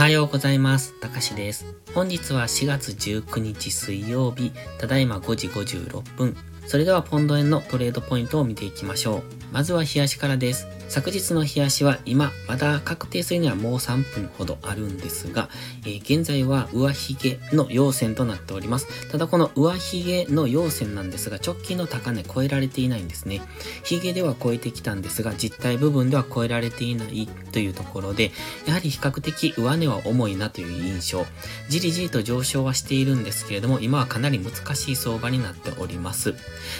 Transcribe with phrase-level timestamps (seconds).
[0.00, 0.98] はようございます。
[0.98, 1.66] たかしです。
[1.94, 6.34] 本日は4月19日水曜日、ただいま5時56分。
[6.66, 9.22] それではポンド円のトレードポイントを見ていきましょう。
[9.52, 10.66] まずは冷やしからです。
[10.88, 15.48] 昨日の冷やしは今、まだ確定するにはもう3分ほどあるんですが、
[15.86, 19.08] えー現在は上髭の陽線となっております。
[19.10, 23.40] ただこの上髭の陽線なんですが、直近の高値超えられていないんですね。
[23.84, 28.32] 髭では超えてきたんですが、実体部分では超えられていないというところで、
[28.66, 31.24] やはり比較的上値は重いなという印象。
[31.68, 36.34] じりじりと上昇はしているんですけれども、今はかなり難しい相場になっております。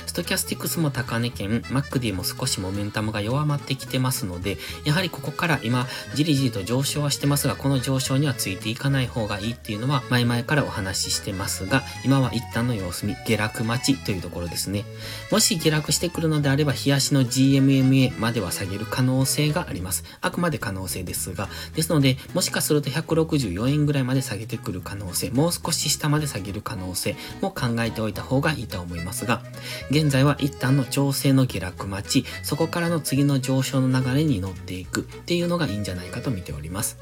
[0.06, 14.84] ストキャスティクスも高値圏、マックディも少しモメンタムが弱まってきてますので、やはりここから今、じりじりと上昇はしてますが、この上昇にはついていかない方がいいっていうのは、前々からお話ししてますが、今は一旦の様子見、下落待ちというところですね。
[15.30, 20.04] もし下落してくるのであれば、冷やしの GMMA までは下げる可能性があります。
[20.20, 29.42] あくまで可能性ですが、ですので、もしかすると164円ぐらいまで下げてくる可能性、もう少し下まで下げる可能性も考えておいた方がいいと思いますが、
[29.90, 36.98] 現在は一旦の調整の下落待ち、そこからの次の上昇の流れに乗っていくっていうのがいいんじゃないかと見ております。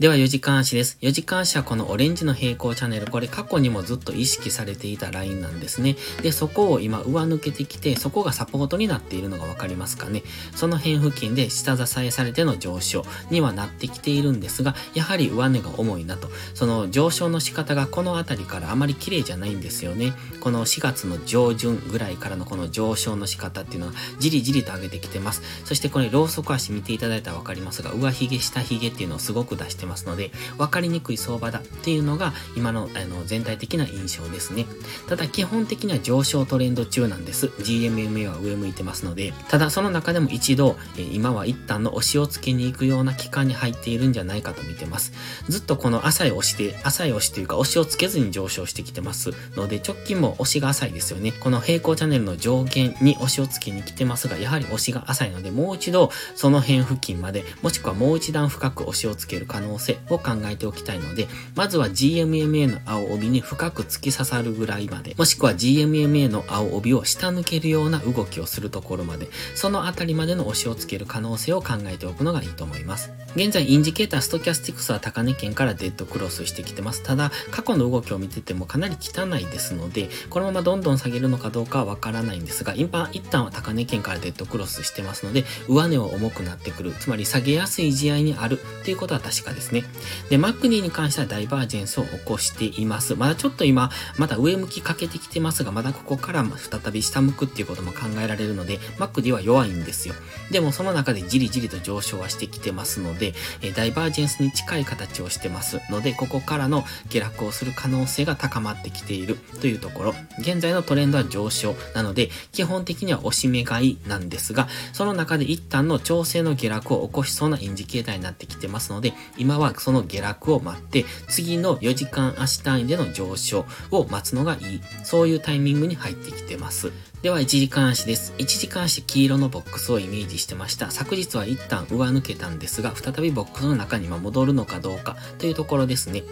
[0.00, 0.98] では4時間足です。
[1.02, 5.94] 4時間足はこのオレンジの平行チャンネル、これ過去にもずっと意識されていたラインなんですね。
[6.20, 10.24] で、そこを今上抜けてきて、そこがサポートになっているのがわかりますかね。
[10.56, 16.28] その辺付近で下支えされての上昇にはなってきているんですが、やはり上値が重いなと。
[16.54, 20.12] その上昇の仕方がこの辺りからあまり綺麗じゃないんですよね。
[20.40, 25.42] この4月の上旬ぐらいからのこの上昇の仕方っていうのはじりじりと上げてきてます。
[25.64, 34.66] そしてこれ、ローソク足見ていただいたらわかりますが、上髭、下髭っていうのをすごく出してますので、分かりにくい相場だっていうのが今のあの全体的な印象ですね。
[35.08, 37.46] ただ基本的には上昇トレンド中なんです。
[37.46, 40.76] GMMA は上向いてますので、ただその中でも一度、
[41.12, 45.12] 今は一旦の押しをつけに行くような期間に入っているんじゃないかと見てます。
[45.48, 51.32] ずっとこの浅い押しで、浅い押しというか押しをつけずに上昇してきてますので、直近も押しが浅いですよね。
[51.32, 73.12] この平行チャンネルの上限に押しをつけに来てますが、やはり押しが浅いので、もう一度その辺付近まで、もしくはもう一段深く押しをつける可能性を考えておきたいので、まずは GMMA の青帯に深く突き刺さるぐらいまで、もしくは GMMA の青帯を下抜けるような動きをするところまで、そのあたりまでの押しをつける可能性を考えておくのがいいと思います。
[73.36, 77.02] 現在、インジケーターストキャスティクスは高値圏からデッドクロスしてきてます。
[77.02, 86.92] ただ、過去の動きを見ててもかなり汚いですので、このままどんどん下げるのかどうかはわからないんですが、今、一旦は高値圏からデッドクロスしてますので、上値は重くなってくる。
[86.92, 89.82] つまり下げやすい地合いにあるっていうことは確かですね。
[90.30, 93.16] で、マックディーに関してはダイバージェンスを起こしています。
[93.16, 100.14] まだちょっと今、まだ上向きかけてきてますが、まだここから再び下向くっていうことも考えられるので、マックディは弱いんですよ。
[100.52, 110.14] でもその中でじりじりと上昇はしてきてますので、でえーダイバージェンスに近い形をしてますので、ここからの下落をする可能性が高まってきているというところ。
[110.38, 124.80] 現在のトレンドは上昇なので、基本的には押し目買いなんですが、その中で一旦の調整の下落を起こしそうなインジケーターになってきてますので、今はその下落を待って、次の4時間足単位での上昇を待つのがいい。
[125.02, 126.92] そういうタイミングに入ってきてます。
[127.22, 128.34] では1時間足です。
[128.36, 130.90] 1時間足黄色のボックスをイメージしてました。
[130.90, 136.22] 昨日は一旦上抜けたんですが、再びボックスの中に戻るのかどうかというところですね。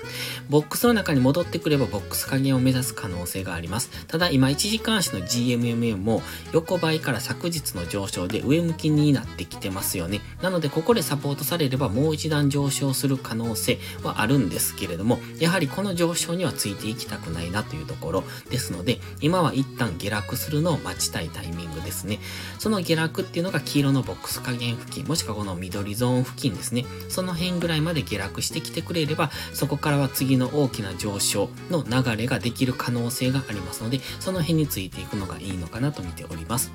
[0.48, 3.90] ボックスの中に戻ってくればボックス加減を目指す可能性があります。
[4.06, 6.22] ただ今1時間足の GMMA も
[6.52, 10.20] 横ばいから昨日の上昇で上向きになってきてますよね。
[10.42, 22.18] なのでここでサポートされればもう一段上昇する可能性はあるんですけれども、やはりこの上昇にはついていきたくないなというところですので、今は一旦下落するのを待ちたいタイミングですね。
[22.58, 26.84] その下落っていうのが黄色のボックス加減付近、もしくはこの緑ゾーン付近ですね。
[27.08, 36.72] その辺ぐらいまで下落してきてくれれば、そこからは次の大きな上昇の流れができる可能性がありますので、その辺についていくのがいいのかなと見ております。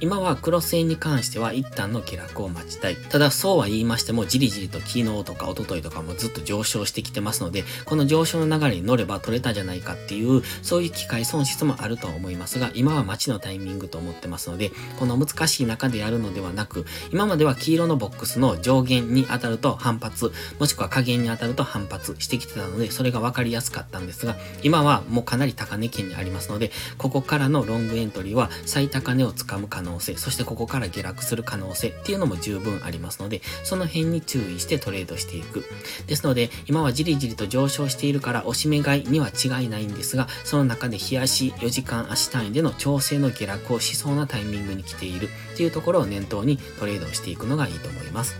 [0.00, 2.96] 今はクロス円に関しては一旦の下落を待ちたい。
[2.96, 35.64] ただそうは言いましても、じりじりと昨日とか一昨日とかもずっと上昇してきてますので、この上昇の流れに乗れば取れたじゃないかっていう、そういう機会損失もあるとは思いますが、今は待ちのタイミングと思ってますので、この難しい中でやるのではなく、今までは黄色のボックスの上限に当たると反発、もしくは下限に当たると反発してきてたので、それが分かりやすかったんですが、今はもうかなり高値圏にありますので、ここからのロングエントリーは最高値をつかむ可能性、そしてここから下落する可能性っていうのも十分ありますので、その辺に注意してトレードしていく。
[36.06, 48.36] ですので、今はじりじりと上昇しているから、押し目買いには違いないんですが、その中で日足4時間足単位での調整の下落をしそうなタイミングに来ているっていうところを念頭にトレードをしていくのがいいと思います。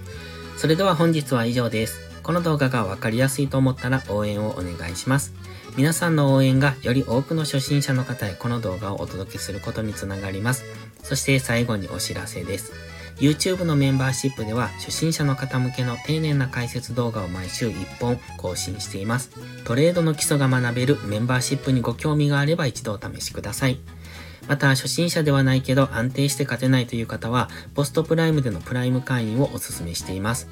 [0.56, 2.00] それでは本日は以上です。
[2.22, 5.34] この動画がわかりやすいと思ったら応援をお願いします。
[5.76, 10.64] 皆さんの応援がより多くの初心者の方へこの動画をお届けすることにつながります。
[11.02, 12.72] そして最後にお知らせです。
[13.18, 19.30] YouTube のメンバーシップでは初心者の方向けの丁寧な解説動画を毎週1本更新しています。
[19.64, 23.78] トレードの基礎が学べるメンバーシップにご興味があれば一度お試しください。
[24.46, 30.48] また、初心者ではないけど安定して勝てないという方は、ポストプライムでのプライム会員をお勧めしています。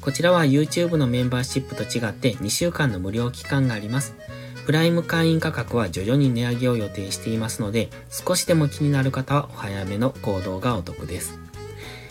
[0.00, 4.14] こちらは YouTube のメンバーシップと違って2週間の無料期間があります。
[4.64, 11.38] プライム会員価格は徐々に値上げを予定していますので、少しでも気になる方はお早めの行動がお得です。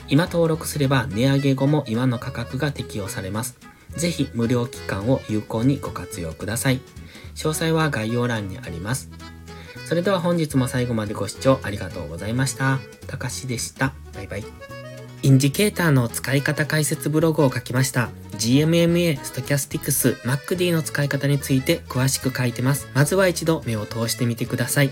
[0.10, 3.58] 今登録すれば値上げ後も今の価格が適用されます。
[3.96, 6.82] ぜひ無料期間を有効にご活用ください。
[7.36, 9.10] 詳細は概要欄にあります。
[9.92, 12.80] それでは本日も最後までご視聴ありがとうございました。
[13.08, 13.92] たかしでした。
[14.16, 14.46] バイバイ。
[15.22, 18.10] インジケーターの使い方解説ブログを書きました。
[18.38, 22.88] GMMA、Stochastics、MacD の使い方について詳しく書いてます。
[22.94, 24.92] まずは一度目を通してみてください。